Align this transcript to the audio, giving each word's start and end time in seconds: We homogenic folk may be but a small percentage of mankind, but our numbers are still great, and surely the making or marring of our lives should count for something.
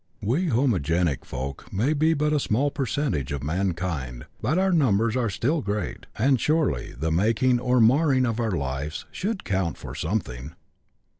We 0.19 0.47
homogenic 0.47 1.23
folk 1.25 1.71
may 1.71 1.93
be 1.93 2.15
but 2.15 2.33
a 2.33 2.39
small 2.39 2.71
percentage 2.71 3.31
of 3.31 3.43
mankind, 3.43 4.25
but 4.41 4.57
our 4.57 4.71
numbers 4.71 5.15
are 5.15 5.29
still 5.29 5.61
great, 5.61 6.07
and 6.17 6.41
surely 6.41 6.93
the 6.97 7.11
making 7.11 7.59
or 7.59 7.79
marring 7.79 8.25
of 8.25 8.39
our 8.39 8.49
lives 8.53 9.05
should 9.11 9.43
count 9.43 9.77
for 9.77 9.93
something. 9.93 10.55